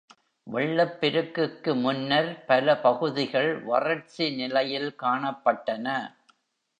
வெள்ளப்பெருக்குக்கு 0.47 1.75
முன்னர் 1.75 2.45
பல 2.45 2.75
பகுதிகள் 2.77 3.59
வறட்சி 3.63 4.29
நிலையில் 4.35 4.89
காணப்பட்டன. 4.95 5.87